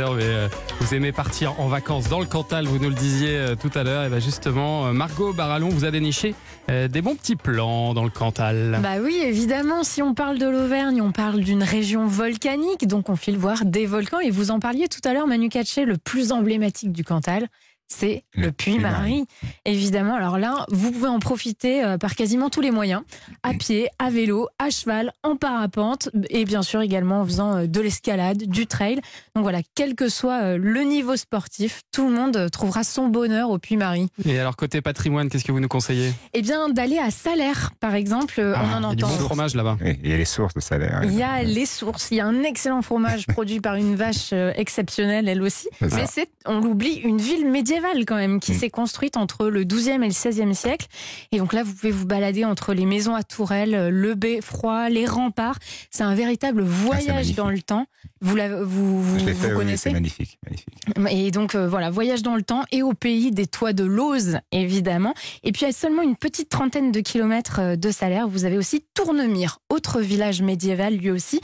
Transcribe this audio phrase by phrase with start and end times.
[0.00, 0.48] euh,
[0.80, 3.82] vous aimez partir en vacances dans le Cantal, vous nous le disiez euh, tout à
[3.82, 6.34] l'heure, et bien justement, euh, Margot Barallon vous a déniché
[6.68, 8.78] des bons petits plans dans le Cantal.
[8.82, 13.16] Bah oui, évidemment, si on parle de l'Auvergne, on parle d'une région volcanique, donc on
[13.16, 14.18] file voir des volcans.
[14.20, 17.48] Et vous en parliez tout à l'heure, Manu Katché, le plus emblématique du Cantal,
[17.96, 19.24] c'est le, Le Puy-Marie.
[19.64, 23.02] Évidemment, alors là, vous pouvez en profiter euh, par quasiment tous les moyens,
[23.42, 27.66] à pied, à vélo, à cheval, en parapente, et bien sûr également en faisant euh,
[27.66, 28.96] de l'escalade, du trail.
[29.34, 33.08] Donc voilà, quel que soit euh, le niveau sportif, tout le monde euh, trouvera son
[33.08, 34.08] bonheur au Puy-Marie.
[34.24, 36.12] Et alors, côté patrimoine, qu'est-ce que vous nous conseillez?
[36.32, 39.24] Eh bien, d'aller à Salaire, par exemple, Ah, on en il y a du bon
[39.24, 39.78] fromage là-bas.
[40.02, 41.00] Il y a les sources de salaire.
[41.04, 44.30] Il y a les sources, il y a un excellent fromage produit par une vache
[44.32, 45.68] euh, exceptionnelle, elle aussi.
[45.80, 48.58] Mais c'est, on l'oublie, une ville médiévale quand même, qui Mm.
[48.58, 50.86] s'est construite entre le 12e et le 16e siècle.
[51.32, 55.06] Et donc là, vous pouvez vous balader entre les maisons à tourelles, le beffroi, les
[55.06, 55.58] remparts.
[55.90, 57.36] C'est un véritable voyage magnifique.
[57.36, 57.86] dans le temps.
[58.20, 60.74] Vous, l'avez- vous, fait, oui, connaissez c'est magnifique, magnifique.
[61.26, 64.38] et donc euh, voilà, voyage dans le temps et au pays des toits de Lose,
[64.50, 65.12] évidemment.
[65.42, 68.82] Et puis à seulement une petite trentaine de kilomètres euh, de Salaire, vous avez aussi
[68.94, 71.40] Tournemire, autre village médiéval lui aussi.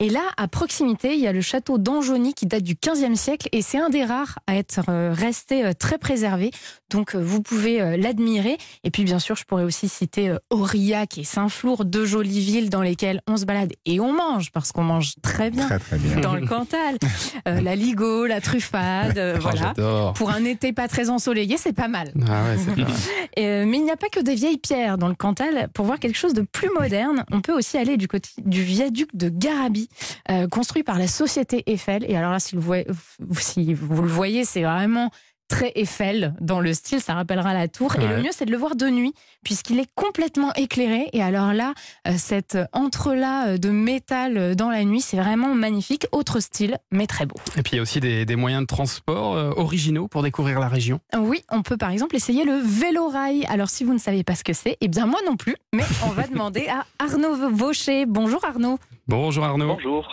[0.00, 3.48] Et là, à proximité, il y a le château d'Anjony qui date du 15e siècle
[3.52, 6.50] et c'est un des rares à être euh, resté euh, très préservé.
[6.90, 8.56] Donc euh, vous pouvez l'admirer.
[8.84, 12.82] Et puis bien sûr, je pourrais aussi citer Aurillac et Saint-Flour, deux jolies villes dans
[12.82, 16.20] lesquelles on se balade et on mange parce qu'on mange très bien Très, très bien.
[16.20, 16.96] dans le Cantal.
[17.48, 20.12] Euh, la Ligo, la truffade, euh, Oh, voilà.
[20.14, 22.12] Pour un été pas très ensoleillé, c'est pas mal.
[22.28, 23.66] Ah ouais, c'est pas mal.
[23.66, 25.68] Mais il n'y a pas que des vieilles pierres dans le Cantal.
[25.74, 29.14] Pour voir quelque chose de plus moderne, on peut aussi aller du côté du viaduc
[29.14, 29.88] de Garabi,
[30.30, 32.04] euh, construit par la société Eiffel.
[32.08, 35.10] Et alors là, si, vous le voyez, c'est vraiment
[35.52, 37.94] très Eiffel dans le style, ça rappellera la tour.
[37.96, 39.12] Et le mieux, c'est de le voir de nuit,
[39.44, 41.10] puisqu'il est complètement éclairé.
[41.12, 41.74] Et alors là,
[42.08, 46.06] euh, cet entrelac euh, de métal euh, dans la nuit, c'est vraiment magnifique.
[46.10, 47.36] Autre style, mais très beau.
[47.58, 50.68] Et puis il y a aussi des, des moyens de transport originaux pour découvrir la
[50.68, 51.00] région.
[51.16, 53.44] Oui, on peut par exemple essayer le vélo-rail.
[53.46, 55.84] Alors si vous ne savez pas ce que c'est, eh bien moi non plus, mais
[56.06, 58.06] on va demander à Arnaud Vaucher.
[58.06, 58.78] Bonjour Arnaud.
[59.08, 59.74] Bonjour Arnaud.
[59.74, 60.08] Bonjour.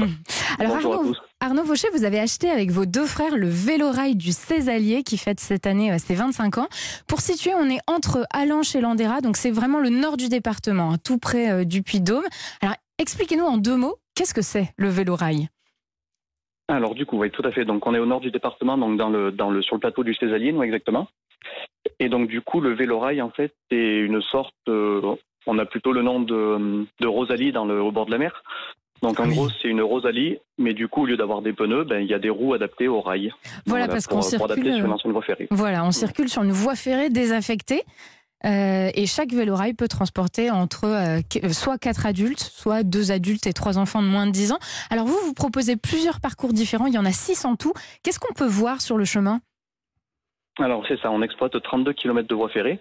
[0.60, 1.22] Alors Bonjour à Arnaud, tous.
[1.40, 5.40] Arnaud Vaucher, vous avez acheté avec vos deux frères le vélo-rail du Césalier qui fête
[5.40, 6.68] cette année euh, ses 25 ans.
[7.08, 10.94] Pour situer, on est entre Allanche et Landera, donc c'est vraiment le nord du département,
[10.94, 12.26] hein, tout près euh, du Puy-de-Dôme.
[12.62, 15.50] Alors expliquez-nous en deux mots, qu'est-ce que c'est le vélo-rail
[16.68, 17.66] Alors du coup, oui, tout à fait.
[17.66, 20.04] Donc on est au nord du département, donc dans le, dans le, sur le plateau
[20.04, 21.08] du Césalier, nous exactement.
[22.00, 25.16] Et donc du coup, le vélorail, en fait, c'est une sorte, euh,
[25.48, 28.44] on a plutôt le nom de, de Rosalie dans le, au bord de la mer.
[29.02, 29.34] Donc en Ah oui.
[29.36, 32.14] gros, c'est une Rosalie, mais du coup, au lieu d'avoir des pneus, ben, il y
[32.14, 33.32] a des roues adaptées au rail.
[33.66, 35.48] Voilà, parce qu'on circule, sur euh, l'ancienne voie ferrée.
[35.52, 37.84] Voilà, on circule sur une voie ferrée désaffectée.
[38.46, 43.48] euh, et chaque vélorail peut transporter entre euh, euh, soit quatre adultes, soit deux adultes
[43.48, 44.60] et trois enfants de moins de 10 ans.
[44.90, 47.72] Alors vous, vous proposez plusieurs parcours différents, il y en a six en tout.
[48.04, 49.40] Qu'est-ce qu'on peut voir sur le chemin?
[50.60, 52.80] Alors c'est ça, on exploite 32 km de voie ferrée,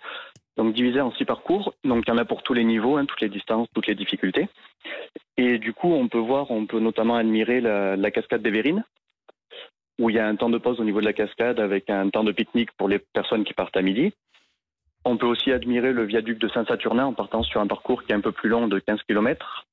[0.58, 1.72] donc divisé en six parcours.
[1.84, 3.94] Donc il y en a pour tous les niveaux, hein, toutes les distances, toutes les
[3.94, 4.48] difficultés.
[5.38, 8.84] Et du coup, on peut voir, on peut notamment admirer la, cascade des Vérines,
[10.00, 12.10] où il y a un temps de pause au niveau de la cascade avec un
[12.10, 14.12] temps de pique-nique pour les personnes qui partent à midi.
[15.04, 18.16] On peut aussi admirer le viaduc de Saint-Saturnin en partant sur un parcours qui est
[18.16, 19.64] un peu plus long de 15 km.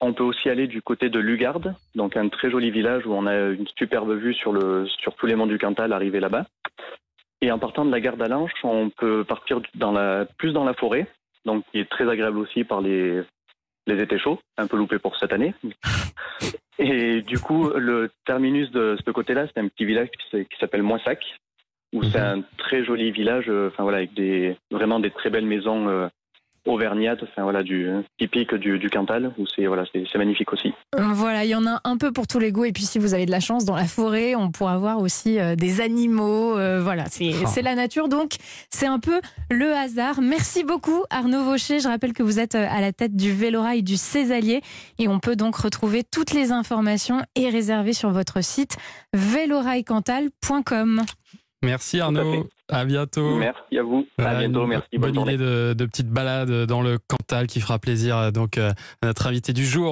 [0.00, 3.26] On peut aussi aller du côté de Lugarde, donc un très joli village où on
[3.26, 6.46] a une superbe vue sur, le, sur tous les monts du Cantal arrivé là-bas.
[7.40, 10.74] Et en partant de la gare d'Alanche, on peut partir dans la, plus dans la
[10.74, 11.06] forêt,
[11.44, 13.22] donc qui est très agréable aussi par les,
[13.86, 15.54] les étés chauds, un peu loupé pour cette année.
[16.78, 21.24] Et du coup, le terminus de ce côté-là, c'est un petit village qui s'appelle Moissac,
[21.92, 25.46] où c'est un très joli village, euh, enfin voilà, avec des, vraiment des très belles
[25.46, 26.08] maisons euh,
[26.68, 30.72] auvergnates, enfin voilà, du, typique du, du Cantal, où c'est voilà, c'est magnifique aussi.
[30.96, 32.64] Voilà, il y en a un peu pour tous les goûts.
[32.64, 35.38] Et puis si vous avez de la chance, dans la forêt, on pourra voir aussi
[35.38, 36.56] euh, des animaux.
[36.58, 37.46] euh, voilà, c'est Ah.
[37.46, 38.36] c'est la nature, donc
[38.70, 39.20] c'est un peu
[39.50, 40.20] le hasard.
[40.20, 41.80] Merci beaucoup Arnaud Vaucher.
[41.80, 44.60] Je rappelle que vous êtes euh, à la tête du Vélorail du Césalier.
[44.98, 48.76] Et on peut donc retrouver toutes les informations et réserver sur votre site
[49.14, 51.02] vélorailcantal.com.
[51.62, 52.48] Merci Arnaud.
[52.70, 53.36] À bientôt.
[53.36, 56.82] Merci à vous, à Voilà, bientôt, merci, bonne bonne idée de, de petite balade dans
[56.82, 58.72] le Cantal qui fera plaisir euh, donc euh,
[59.02, 59.86] à notre invité du jour.